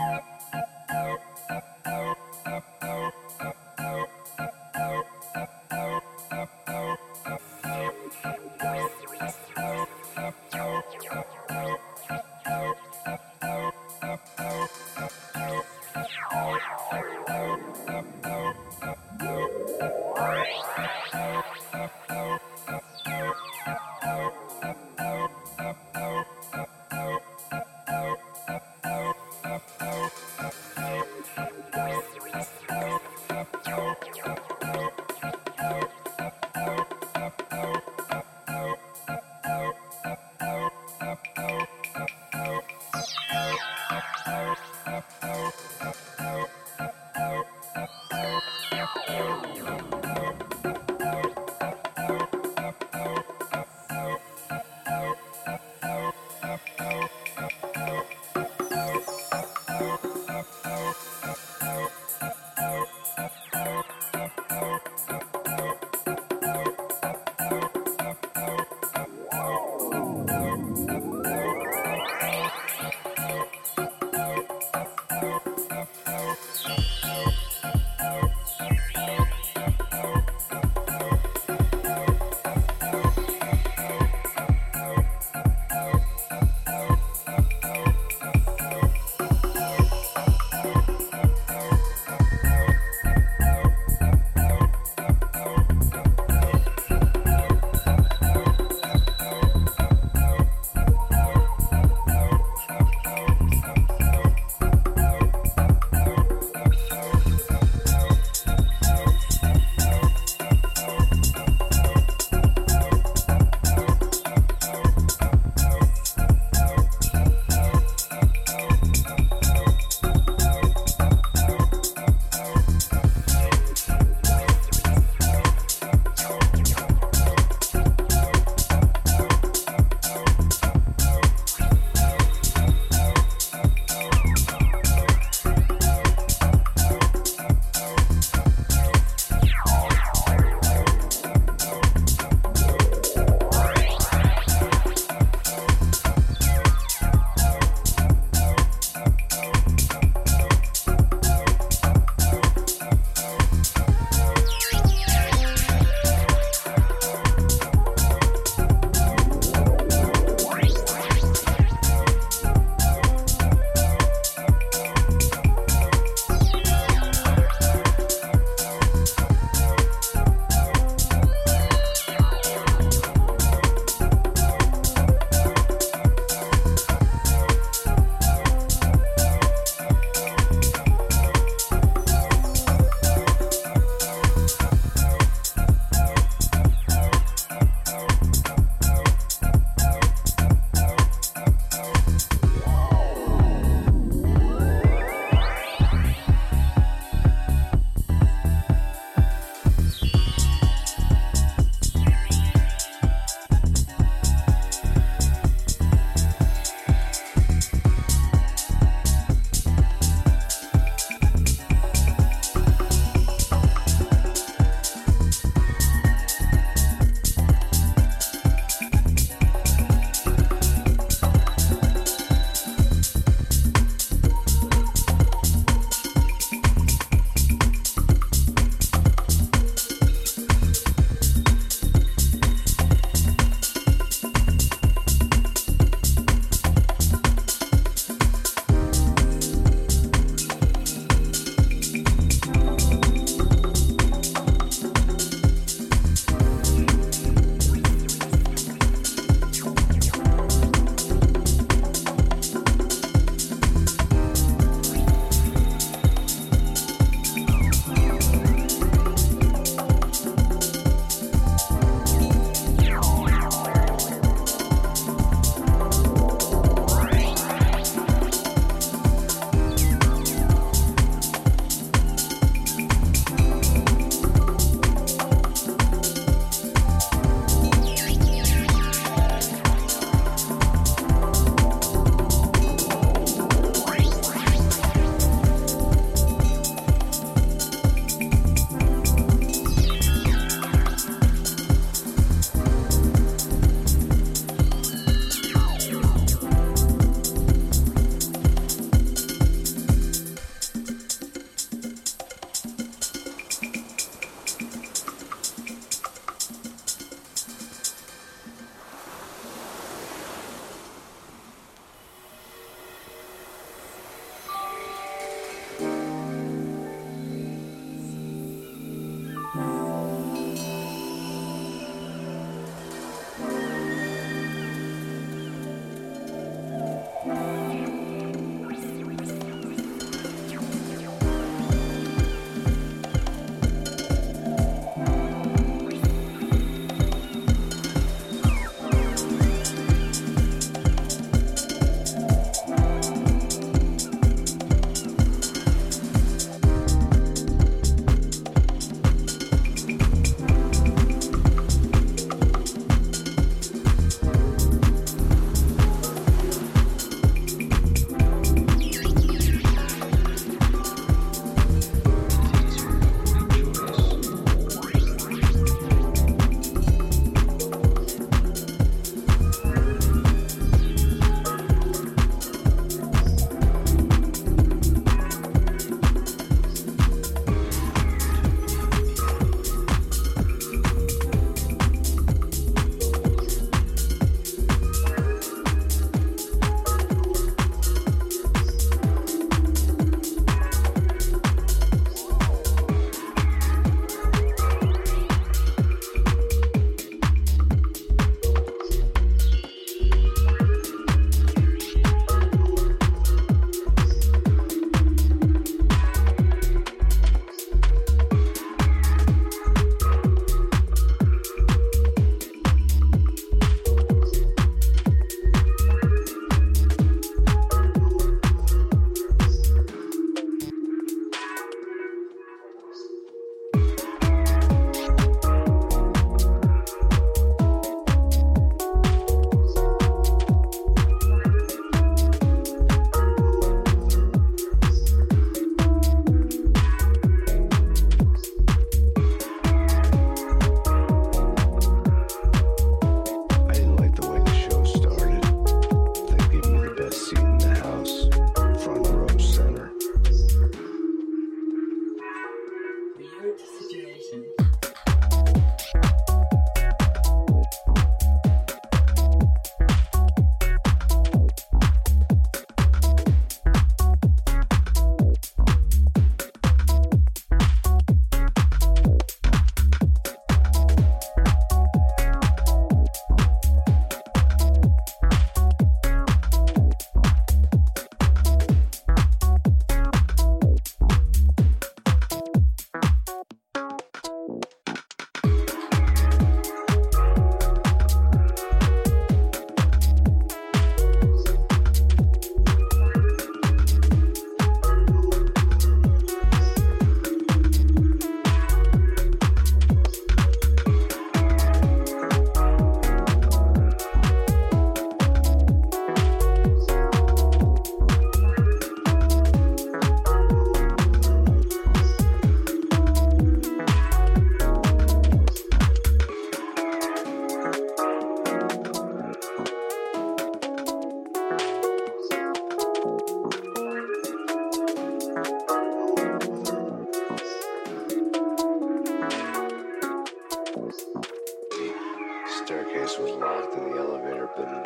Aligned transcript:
out. 0.00 0.33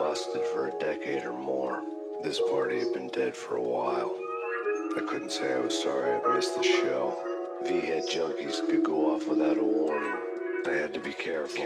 lasted 0.09 0.43
for 0.55 0.69
a 0.69 0.79
decade 0.79 1.23
or 1.23 1.35
more. 1.35 1.83
This 2.23 2.41
party 2.51 2.79
had 2.79 2.95
been 2.95 3.09
dead 3.09 3.37
for 3.37 3.57
a 3.57 3.63
while. 3.63 4.17
I 4.97 5.03
couldn't 5.07 5.31
say 5.31 5.53
I 5.53 5.61
was 5.61 5.83
sorry 5.83 6.11
I 6.11 6.35
missed 6.35 6.57
the 6.57 6.63
show. 6.63 7.15
V-head 7.67 8.05
junkies 8.09 8.67
could 8.67 8.85
go 8.85 9.15
off 9.15 9.29
without 9.29 9.59
a 9.59 9.63
warning. 9.63 10.17
I 10.67 10.71
had 10.71 10.95
to 10.95 11.01
be 11.01 11.13
careful. 11.13 11.63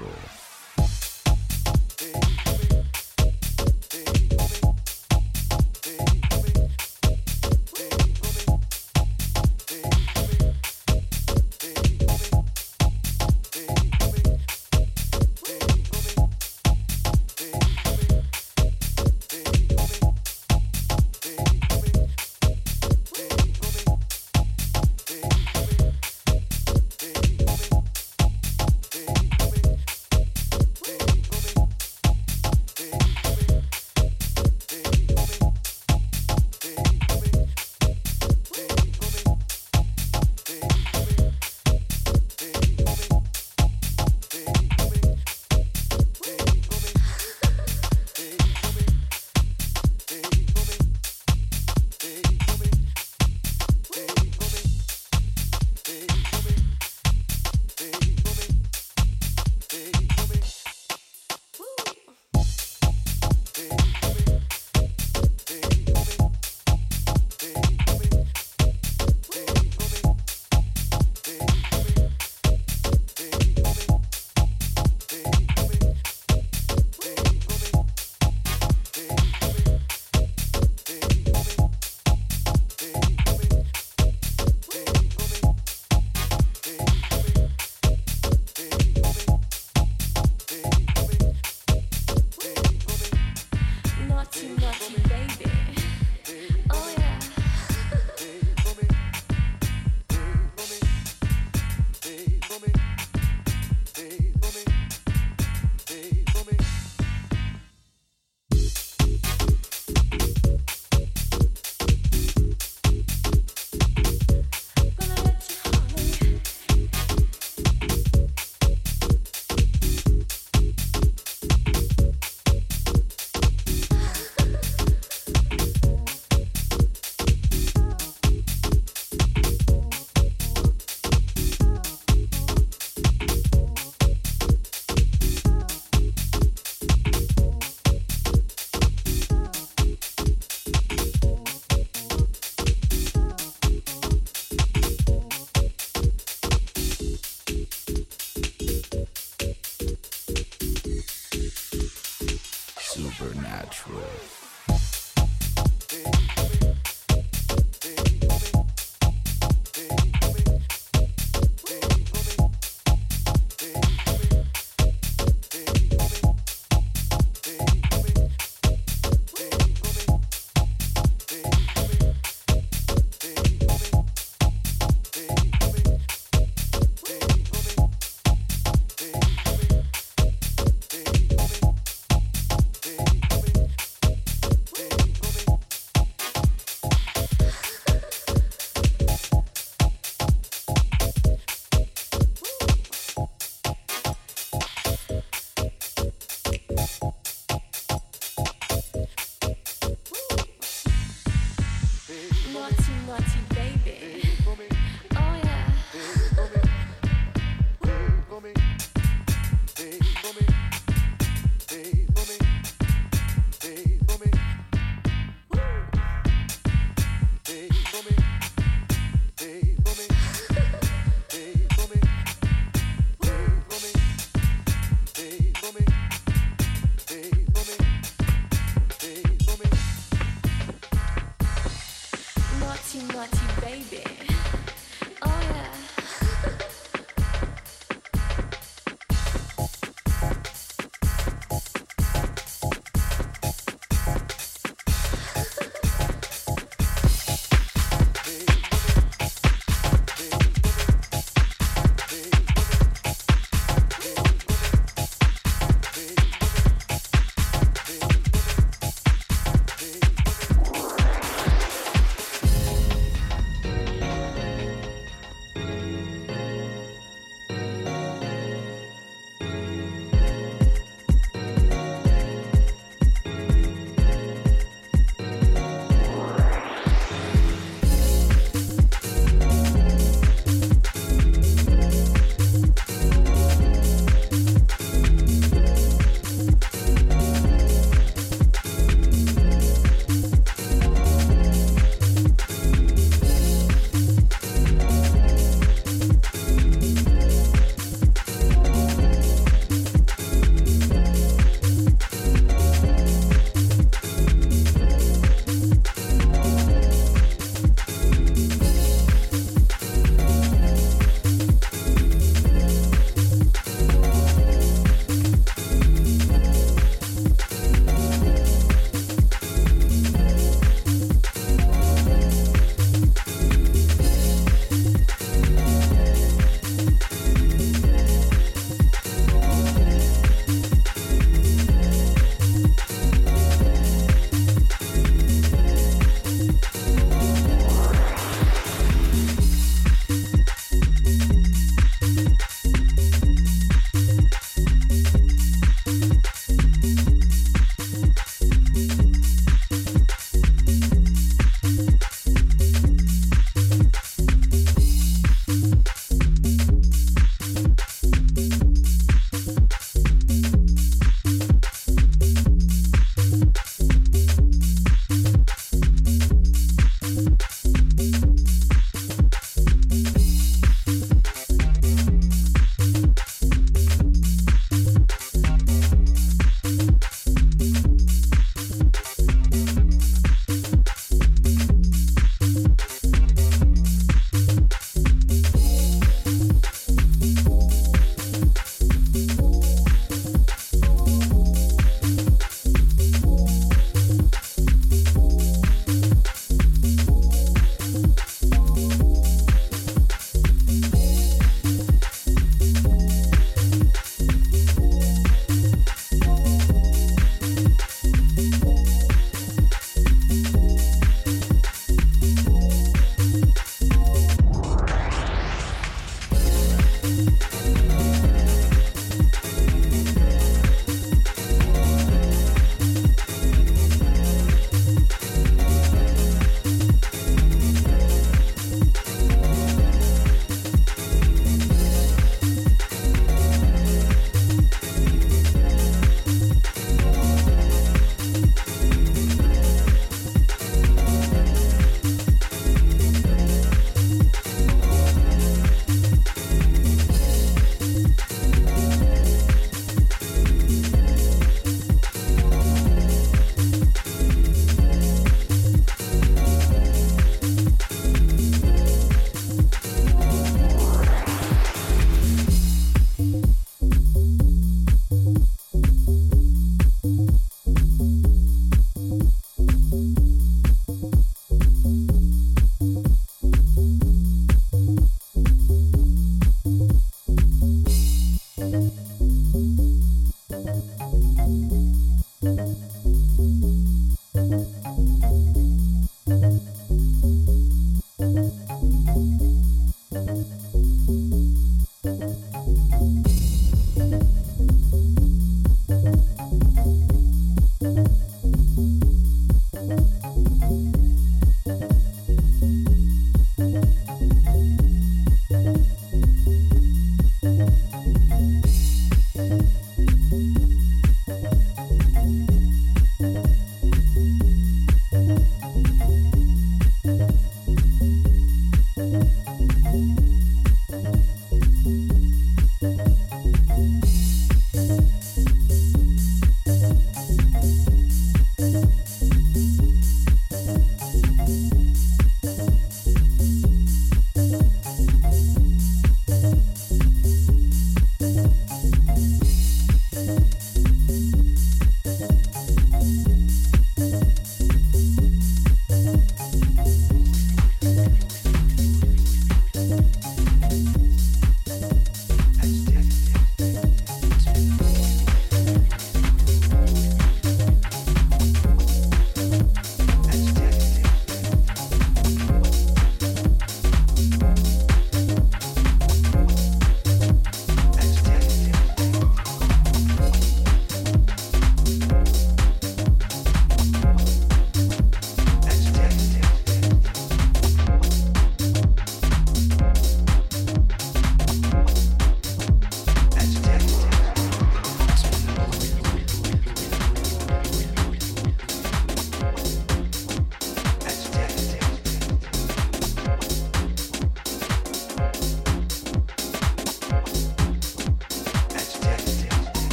Supernatural. 0.00 0.39